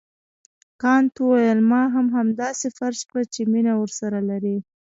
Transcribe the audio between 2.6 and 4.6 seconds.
فرض کړه چې مینه ورسره لرې.